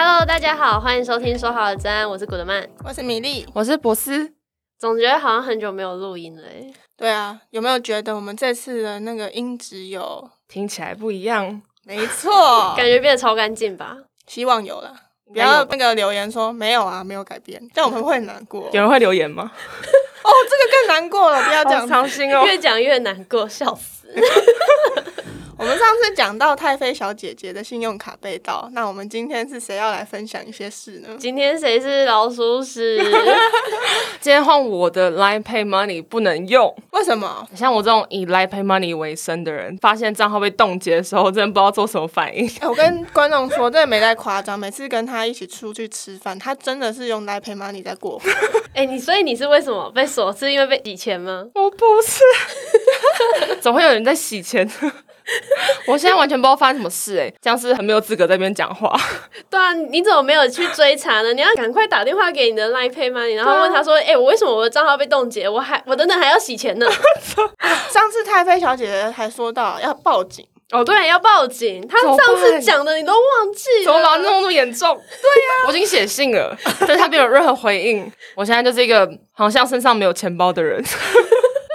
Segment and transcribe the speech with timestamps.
[0.00, 4.32] Hello，大家好，欢迎收听说好的真安，我是古德曼，我是米粒，我是博斯。
[4.78, 6.44] 总觉得好像很久没有录音了。
[6.96, 11.60] 对啊，有没有觉得我们这次的那个音质有听起来不一样？
[11.82, 12.30] 没错，
[12.78, 13.96] 感觉变得超干净吧？
[14.28, 14.94] 希望有了，
[15.32, 18.70] 不要那个留言说没有啊，没有改变，这样我们会很难过。
[18.72, 19.50] 有人会留言吗？
[20.22, 24.06] 哦，这个更难过了，不要这样伤心哦，越讲越难过，笑死。
[25.58, 31.08] 我们上次讲到太妃小姐姐的信用卡被盗，那我们今天是谁要来分享一些事呢？
[31.18, 32.96] 今天谁是老鼠屎？
[34.20, 37.44] 今天换我的 Line Pay Money 不能用，为什么？
[37.56, 42.48] 像我这种以 Line Pay Money 为生的人，发现账号被冻结的时候，真的不知道做什么反应。
[42.48, 48.30] 欸、我跟观众说，真的没在夸张，每次跟他一起出去吃饭，他真的是用 Line Pay Money 在过活。
[48.74, 50.32] 哎、欸，你所以你是为什么被锁？
[50.32, 51.46] 是因为被洗钱吗？
[51.56, 52.22] 我不是，
[53.60, 54.70] 总会有人在洗钱。
[55.86, 58.94] 我现在完全不知道发生什么事哎、欸，这样是很没有资格在那边讲话。
[59.50, 61.32] 对啊，你怎么没有去追查呢？
[61.32, 65.48] 你要赶快打电话给你的 Line Pay Money，然后问他说：“哎、欸，我为什么我的账号被冻结？
[65.48, 66.86] 我还我等等还要洗钱呢？”
[67.90, 71.86] 上次太妃小姐姐还说到要报警哦，对，要报警。
[71.88, 74.94] 她上次讲的你都忘记了，怎么把它弄那么严重？
[74.96, 78.10] 对呀、啊，我已经写信了，但是他没有任何回应。
[78.34, 80.82] 我现在就是一个好像身上没有钱包的人。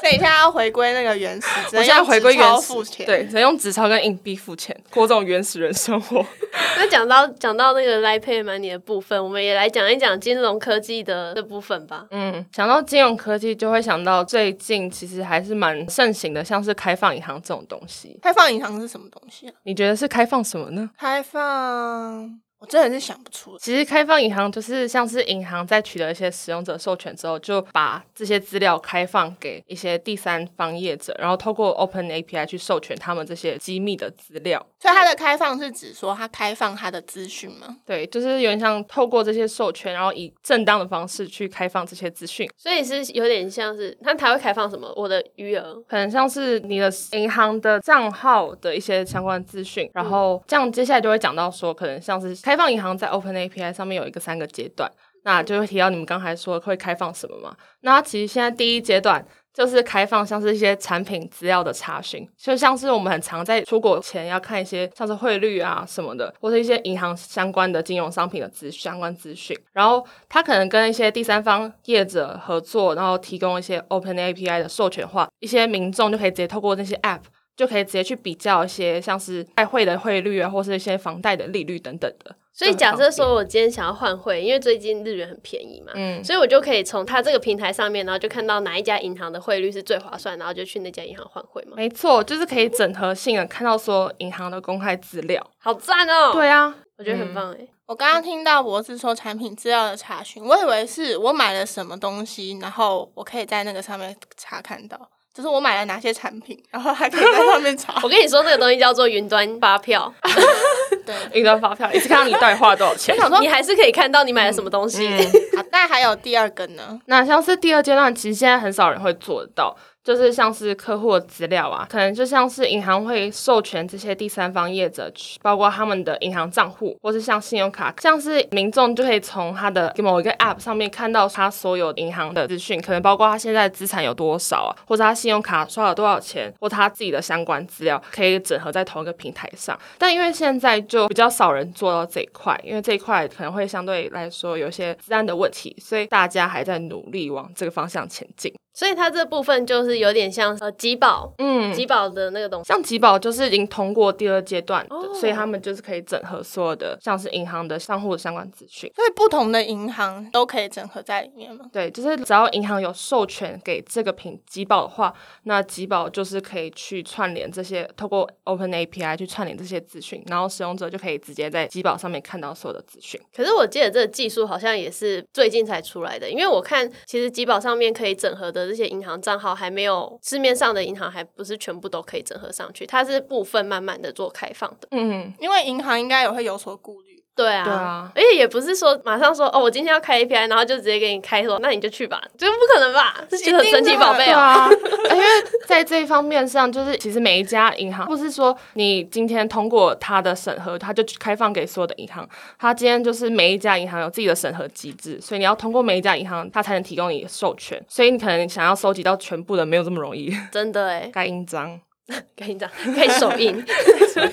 [0.04, 2.74] 等一下要回归那个原始，我现在回归原始，
[3.06, 6.24] 对，只能用纸钞跟硬币付钱，过这种原始人生活。
[6.76, 12.06] 那讲到讲到那个 Line Pay Money 的部分，我们也来讲一讲金融科技的这部分吧。
[12.12, 18.20] 嗯，想到金融科技，就会想到最近其实还是蛮盛行的，像是开放银行这种东西。
[18.22, 19.54] 开放银行是什么东西啊？
[19.64, 20.90] 你觉得是开放什么呢？
[21.00, 22.40] 开放。
[22.64, 23.58] 我真的是想不出。
[23.58, 34.66] 其实开放银行就是像是银行在取得一些使用者授权之后，就把这些资料开放给一些第三方业者，然后透过 Open API 去授权他们这些机密的资料。
[34.80, 37.80] 所以它的开放是指说它开放它的资讯吗？
[37.86, 42.50] 对，就是有点像透过这些授权，然后以正当的方式去开放这些资讯。
[42.56, 44.90] 所以是有点像是它它会开放什么？
[44.96, 49.90] 我的余额，可能像是你的银行的账号的一些相关资讯。
[49.94, 54.88] 然后这样接下来就会讲到说，可能像是开开放银行在 Open API 上面有一个三个阶段，
[55.24, 57.58] 那就会提到你们刚才说会开放什么嘛？
[57.82, 77.22] 那其实现在第一阶段就是开放像是一些产品资料的查询，就像是我们很常在出国前要看一些像是汇率啊什么的，或者一些银行相关的金融商品的资相关资讯，然后他可能跟一些第三方业者合作，然后提供一些 Open API 的授权化，一些民众就可以直接透过那些 App。
[77.56, 82.36] 就可以直接去比较一些像是外汇的汇率啊，或是一些房贷的利率等等的。
[82.56, 91.74] 所以假设说我今天想要换汇，因为最近日元很便宜嘛，嗯，所以我就可以从它这个平台上面，然后就看到哪一家银行的汇率是最划算，然后就去那家银行换汇嘛。
[91.76, 96.32] 没错，就是可以整合性的看到说银行的公开资料，好赞哦！
[96.34, 97.68] 对啊，我觉得很棒哎、嗯。
[97.88, 105.10] 我刚刚听到博士说产品资料的查询，我以为是我买了什么东西，然后我可以在那个上面查看到。
[105.34, 108.00] 就是我买了哪些产品，然后还可以在上面查。
[108.04, 110.14] 我跟你说，这个东西叫做云端发票。
[111.06, 113.16] 对， 云端发票，一次看到你到底花了多少钱。
[113.18, 115.08] 我说你还是可以看到你买了什么东西。
[115.08, 117.00] 嗯嗯、好，那还有第二个呢？
[117.08, 119.76] 那像是第二阶段，其实现在很少人会做得到。
[120.04, 139.80] 就是像是客户的资料啊，可能就像是银行会授权这些第三方业者去，包括他们的银行账户，或是像信用卡，像是民众就可以从他的某一个 App 上面看到他所有银行的资讯，可能包括他现在资产有多少啊，或者他信用卡刷了多少钱，或他自己的相关资料可以整合在同一个平台上。
[139.98, 148.54] 但因为现在就比较少人做到这一块，因为这一块可能会相对来说有些资安的问题，所以大家还在努力往这个方向前进。
[148.74, 161.66] 所以它这部分就是有点像呃，集保，嗯，集保的那个东西，像集保就是已经通过第二阶段的，哦，所以他们就是可以整合所有的像是银行的账户的相关资讯，所以不同的银行都可以整合在里面吗？
[161.72, 165.14] 对，就是只要银行有授权给这个品集保的话，
[165.44, 173.22] 那集保就是可以去串联这些，透过 Open API 去串联这些资讯，然后使用者就可以直接在集保上面看到所有的资讯。
[173.36, 178.63] 可是我记得这个技术好像也是最近才出来的，因为我看其实集保上面可以整合的。
[178.68, 184.88] 这些银行账号还没有，市面上的银行还不是全部都可以整合上去，它是部分慢慢的做开放的。
[184.92, 187.13] 嗯，因为银行应该也会有所顾虑。
[187.36, 193.24] 对啊，对啊，而且也不是说马上说哦，我今天要开 API，然后就直接给你开说，那你就去吧，这不可能吧？
[193.28, 194.70] 这是很神奇宝贝啊！
[195.12, 195.26] 因为
[195.66, 202.28] 在这一方面上，就是其实每一家银行，不是说你今天通过它的审核，它就开放给所有的银行，
[202.60, 211.80] 它今天就是每一家银行有自己的审核机制，所以你要通过每一家银行，它才能提供你授权，所以你可能想要收集到全部的没有这么容易，真的哎， 盖印章。
[212.36, 213.64] 跟你讲，可以手印。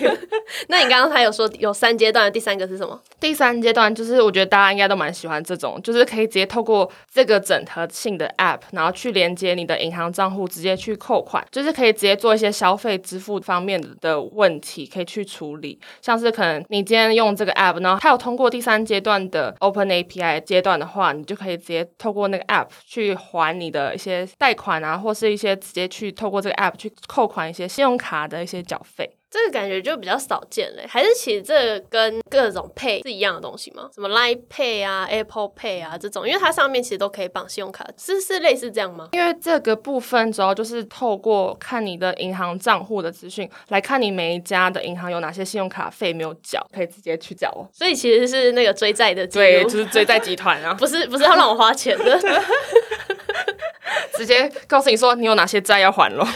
[0.68, 3.00] 那你刚刚还有说有三阶段的，第三个是什么？
[3.20, 15.78] 第三阶段就是我觉得大家应该都蛮喜欢这种，就是可以直接透过这个整合性的 App，然后去连接你的银行账户，直接去扣款，就是可以直接做一些消费支付方面的问题，可以去处理。
[16.02, 27.59] 像是可能你今天用这个 App，然后它有通过第三阶段的 Open API 阶段的话，你就可以直接透过那个 App 去还你的一些贷款啊，或是一些直接去透过这个 App 去扣款一些。
[27.68, 30.84] 信用卡的一些缴费，这个感觉就比较少见嘞。
[30.88, 33.88] 还是其实这跟各种 Pay 是一样的东西吗？
[33.94, 39.08] 什么 Line Pay 啊、Apple Pay 啊这种，因为它上面其实都可以绑信用卡，是是类似这样吗？
[39.12, 47.68] 因为这个部分主要就是透过看你的银行账户的资讯，来看你每一家的银行有哪些信用卡费没有缴，可以直接去缴哦。
[47.72, 52.20] 所以其实是那个追债的，对，就是追债集团啊， 不是不是要让我花钱的，
[54.16, 56.26] 直接告诉你说你有哪些债要还咯。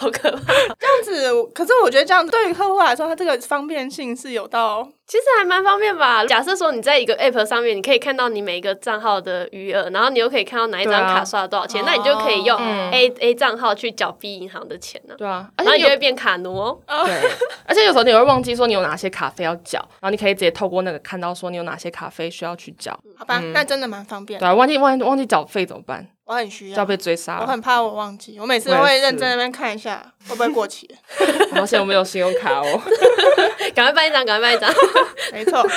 [0.00, 0.54] 好可怕！
[0.78, 6.24] 这样子，可是我觉得这样对于客户来说，它这个方便性是有到，其实还蛮方便吧。
[6.24, 12.58] 假设说你在一个 app 上面，你可以看到你每一个账号的余额，然后你又可以看到哪一张卡刷了多少钱，啊、那你就可以用
[12.90, 15.14] A、嗯、A 账号去缴 B 银行的钱呢。
[15.18, 16.78] 对啊，而且你就会变卡奴哦。
[16.86, 17.30] 对，
[17.66, 22.98] 而且有时候你会忘记说你有哪些卡费要缴，然后你可以直接透过那个看到说你有哪些卡费需要去缴。
[23.18, 24.40] 好吧，那、嗯、真的蛮方便。
[24.40, 26.06] 对啊，忘记忘记忘记缴费怎么办？
[26.30, 27.40] 我很需要，要被追杀。
[27.40, 30.88] 我很怕我忘记，我每次都会认真那边看一下会不会过期。
[31.52, 32.80] 好险我没有信用卡哦，
[33.74, 34.72] 赶快办一张，赶快办一张。
[35.34, 35.68] 没错。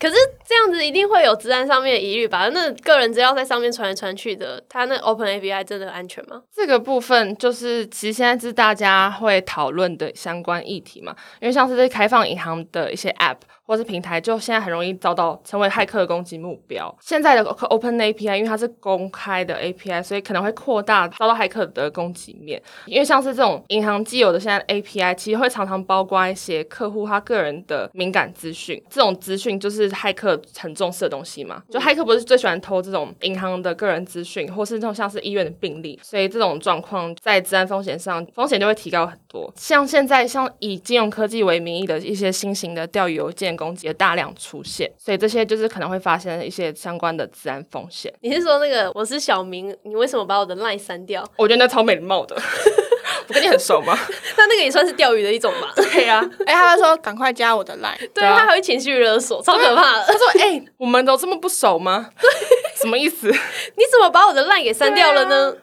[0.00, 2.48] 可是这样子一定会有治安上面的疑虑吧？
[2.48, 6.40] 那个人只要在上面传来传去的，它那 Open API 真的安全吗？
[6.52, 13.36] 这个部分就是其实现在是大家会讨论的相关议题嘛，因为像是这开放银行的一些 App
[13.72, 16.94] 或是平台，就现在很容易遭到成为骇客的攻击目标。
[17.00, 22.62] 现在的 Open API 因为它是公开的 API，所以可能会扩大遭到骇客的攻击面。
[22.84, 29.90] 因为像是这种银行既有的现在 API，其实会常常包括一些客户他个人的敏感资讯，这种资讯就是。
[30.02, 39.52] 骇客很重视的东西嘛，就骇客不是最喜欢偷这种银行的个人资讯，或是这种像是医院的病历，所以这种状况在治安风险上风险就会提高很多。
[39.54, 48.12] 像现在像以金融科技为名义的一些新型的钓鱼邮件攻击的大量出现，所以这些就是可能会发生一些相关的资安风险。
[48.20, 51.24] 你是说那个我是小明，你为什么把我的 line 删掉？
[51.36, 52.34] 我觉得那超没礼貌的。
[53.28, 53.96] 我跟你很熟吗？
[54.36, 55.72] 那那个也算是钓鱼的一种吧。
[55.76, 60.04] 对呀、啊，哎、欸，他会说赶快加我的 line，对，他还会情绪勒索，超可怕的。
[60.06, 62.10] 他说：“哎、欸，我们都这么不熟吗？
[62.80, 63.28] 什么意思？
[63.28, 65.54] 你怎么把我的 line 给删掉了呢？”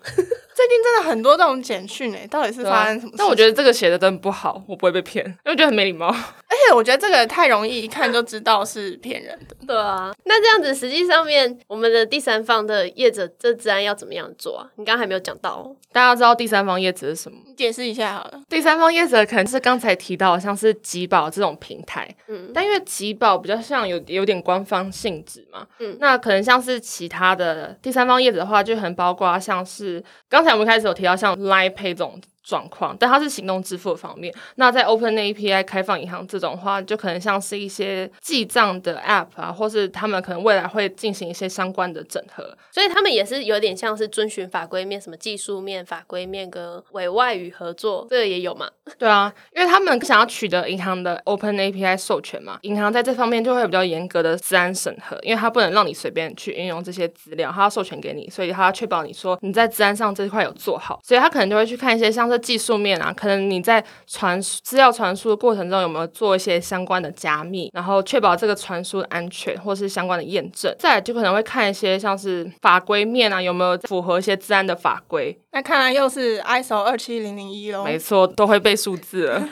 [0.59, 3.15] 最近真的很多这种简讯哎，到底是发生什么事？
[3.17, 6.07] 但我觉得这个写的真的不好，我不会被骗，因为我觉得很没礼貌。
[6.49, 9.55] 而且我觉得这个太容易一看就知道是骗人的。
[9.65, 14.67] 对啊，那这样子实际上面我们的第三方的业者这治安要怎么样做啊？
[14.75, 15.73] 你刚刚还没有讲到哦。
[15.93, 17.37] 大家知道第三方业者是什么？
[17.45, 18.41] 你解释一下好了。
[18.49, 31.39] 第三方业者可能是刚才提到像是集宝这种平台，嗯，但因为集宝比较像有有点官方性质嘛，嗯，那可能像是其他的第三方业者的话，就很包括像是刚才我们开始有提到像。
[31.39, 34.33] Line Pay 这种状况，但它是行动支付的方面。
[34.55, 48.67] 那在 Open API 开放银行这种话，就可能像是一些记账的 App 啊，或是他们可能未来会进行一些相关的整合，所以他们也是有点像是遵循法规面，什么技术面、法规面跟委外与合作，这个也有嘛？
[48.97, 62.38] 对啊，因为他们想要取得银行的 Open API 授权嘛，银行在这方面就会有比较严格的治安审核，因为它不能让你随便去运用这些资料，它要授权给你，所以它要确保你说你在治安上这块有做好，所以他可能就会去看一些像是。
[62.39, 70.73] 技术面啊，可能你在传资料传输的过程中有没有做一些相关的加密，然后确保这个传输的安全，或是相关的验证。
[70.79, 75.37] 再来就可能会看一些像是法规面啊，有没有符合一些治安的法规。
[75.51, 77.83] 那看来又是 ISO 二七零零一喽。
[77.83, 79.49] 没错，都会背数字了。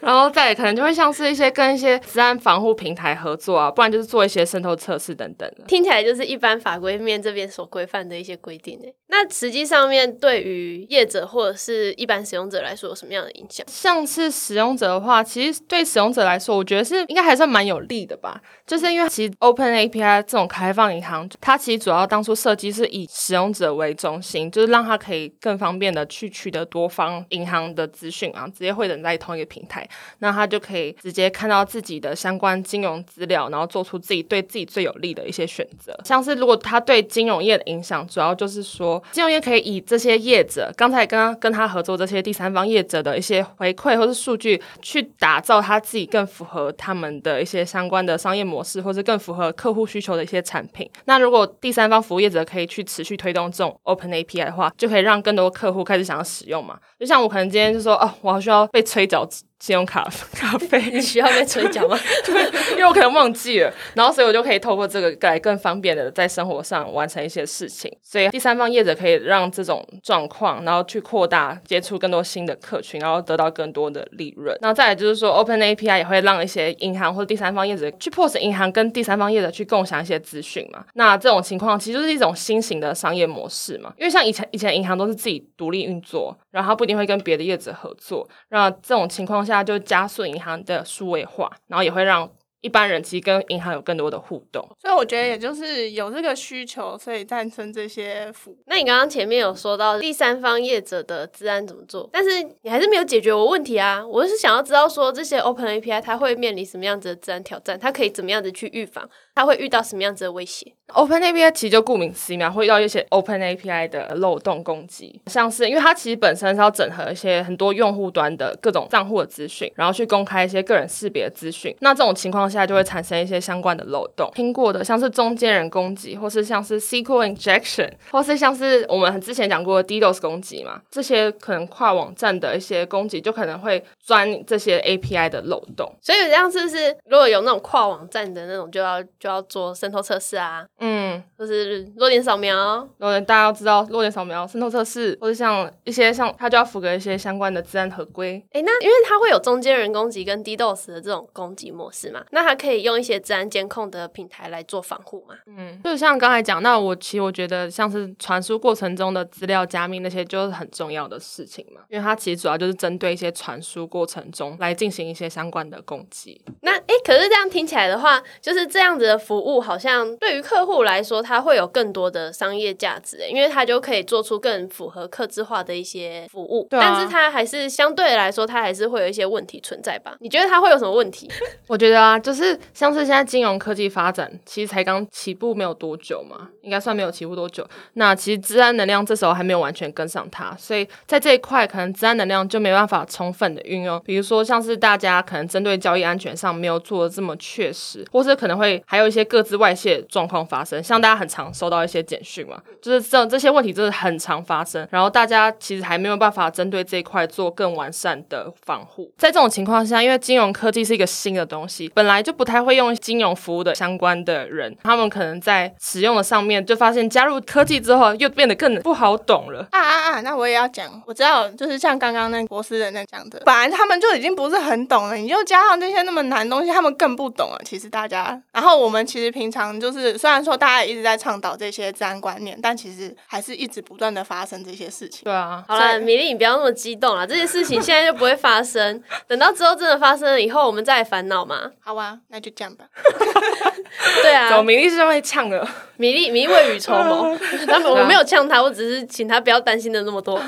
[0.00, 5.64] 然后再来可能就会像是一些跟一些治安防护平台合作啊，不然就是做一些渗透测试等等的。
[5.66, 8.94] 听起来就是一般法规面这边所规范的一些规定诶。
[9.10, 13.66] 那实际上面对于业者或者是一般使用者来说有什么样的影响？
[13.68, 18.40] 像是使用者的话，其实对使用者来说，我觉得是应该还算蛮有利的吧。
[18.66, 29.88] 就是因为其实 Open API 这种开放银行，它其实主要当初设计是以使用者为中心，就是让它可以更方便的去取得多方银行的资讯啊，直接汇整在同一个平台。
[30.20, 35.98] 那他就可以直接看到自己的相关金融资料，然后做出自己对自己最有利的一些选择。
[36.04, 50.88] 像是如果他对金融业的影响，主要就是说，说，金融业可以以这些业者刚才刚刚跟他合作这些第三方业者的一些回馈或是数据，去打造他自己更符合他们的一些相关的商业模式，或是更符合客户需求的一些产品。
[51.06, 56.78] 那如果第三方服务业者可以去持续推动这种 Open API 的话，就可以让更多客户开始想要使用嘛。
[56.98, 59.28] 就像我可能今天就说，哦，我好需要被催缴。
[59.60, 61.96] 信用卡 咖啡，你需要被催缴吗？
[62.24, 67.94] 对，因为我可能忘记了，然后所以我就可以透过这个来更方便的在生活上完成一些事情。
[68.02, 74.56] 所以第三方业者可以让这种状况，然后去扩大接触更多新的客群，然后得到更多的利润。
[74.62, 80.84] 然后再来就是说，Open API 也会让一些银行或者第三方业者去迫使银行跟第三方业者去共享一些资讯嘛。
[80.94, 83.92] 那这种情况其实就是一种新型的商业模式嘛。
[83.98, 88.26] 因为像以前以前银行都是自己独立运作，然后它不一定会跟别的业者合作。
[88.48, 92.30] 那这种情况下就加速银行的数位化，然后也会让
[92.60, 94.62] 一般人其实跟银行有更多的互动。
[94.78, 98.58] 所以我觉得也就是有这个需求，所以诞生这些服务。
[98.66, 104.06] 那你刚刚前面有说到第三方业者的治安怎么做，但是你还是没有解决我问题啊！
[104.06, 109.08] 我是想要知道说这些 Open API 它会面临什么样子的治安挑战，它可以怎么样子去预防，
[109.40, 110.70] 它会遇到什么样子的威胁。
[110.92, 121.74] Open API 其实就顾名思义嘛，会遇到一些 Open API 的漏洞攻击，像是因为它其实本身是要整合一些很多用户端的各种账户的资讯，然后去公开一些个人识别的资讯。
[121.78, 124.28] 那这种情况下就会产生一些相关的漏洞。
[124.34, 135.88] 听过的像是中间人攻击，或是像是 SQL injection，或是像是我们之前讲过的 DDoS 攻击嘛，这些可能跨网站的一些攻击就可能会钻这些 API 的漏洞。
[136.02, 140.64] 所以这样是不是如果有那种跨网站的那种，就要就要做渗透测试啊？
[140.78, 148.42] 嗯，就是弱点扫描，弱点大家要知道弱点扫描、渗透测试，或者像一些像它就要符合一些相关的治安合规。
[148.52, 155.34] 哎，那因为它会有中间人攻击跟 DDoS 的这种攻击模式嘛，那它可以用一些治安监控的平台来做防护嘛？
[155.46, 166.40] 嗯，就像刚才讲，那我其实我觉得像是传输过程中的资料加密那些就是很重要的事情嘛，因为它其实主要就是针对一些传输过程中来进行一些相关的攻击。
[166.62, 171.10] 那哎，可是这样听起来的话，就是这样子的服务好像对于客户来说。
[171.10, 176.68] 说它会有更多的商业价值，因为它就可以做出更符合客制化的一些服务。
[176.70, 176.84] 对啊。
[176.84, 180.14] 但是它还是相对来说，它还是会有一些问题存在吧？
[180.20, 181.28] 你觉得它会有什么问题？
[181.66, 187.66] 我觉得啊，就是像是现在金融科技发展，其实才刚起步没有多久嘛，应该算没有起步多久。
[187.94, 194.00] 那其实资安能量这时候还没有完全跟上它，所以在这一块可能资安能量就没办法充分的运用。
[194.04, 201.00] 比如说像是大家可能针对交易安全上没有做的这么确实，或者可能会还还有一些各自外泄状况发生，像。
[201.00, 209.10] 大家很常收到一些简讯嘛，就是这这些问题真的很常发生，然后大家其实还没有办法针对这一块做更完善的防护。
[209.16, 219.66] 在这种情况下，因为金融科技是一个新的东西，本来就不太会用金融服务的相关的人，他们可能在使用的上面就发现加入科技之后又变得更不好懂了。
[219.70, 220.20] 啊啊啊！
[220.20, 227.58] 那我也要讲，我知道，就是像刚刚那博士的那讲的，本来他们就已经不是很懂了，你就加上这些那么难东西，他们更不懂了。
[227.64, 230.90] 其实大家，然后我们其实平常就是虽然说大家。
[230.90, 235.20] 一直在倡导这些资安观念，但其实还是一直不断的发生这些事情。
[235.22, 241.70] 对啊，好了，米粒，你不要那么激动了，这些事情现在就不会发生， 等到之后真的发生了以后，我们再来烦恼嘛。
[241.78, 242.86] 好啊，那就这样吧。
[244.22, 245.64] 对啊，走，米粒是会呛的，
[245.96, 247.38] 米粒，米粒未雨绸缪。
[247.68, 250.42] 但我没有呛他，我只是请他不要担心的那么多。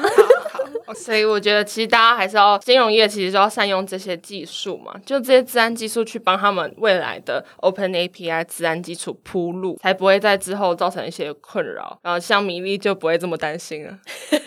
[0.95, 11.99] 所以我觉得，其实大家还是要金融业，其实都要善用这些技术嘛，就这些治安技术去帮他们未来的 Open API 治安基础铺路，才不会在之后造成一些困扰。
[12.03, 13.99] 然后像米粒就不会这么担心了。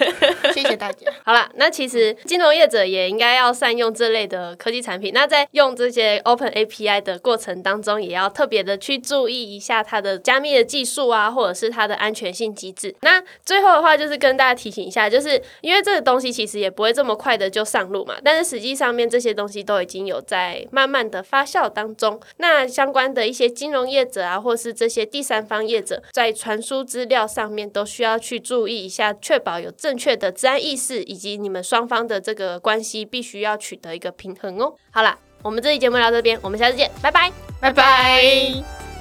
[0.53, 1.11] 谢谢大家。
[1.23, 5.11] 好了，那其实金融业者也应该要善用这类的科技产品。
[5.13, 12.95] 那在用这些 Open API 的过程当中，也要特别的去注意一下它的加密的技术啊，或者是它的安全性机制。
[13.01, 16.34] 那最后的话，就是跟大家提醒一下，就是因为这个东西。
[16.35, 22.19] 其实也不会这么快的就上路嘛，但是实际上面这些东西都已经有在慢慢的发酵当中。
[22.37, 34.75] 那相关的一些金融业者啊，或是这些第三方业者，在传输资料上面都需要去注意一下，确保有正确的治安意识，以及你们双方的这个关系必须要取得一个平衡哦。
[34.91, 38.94] 好啦，我们这期节目聊到这边，我们下次见，拜拜，拜拜。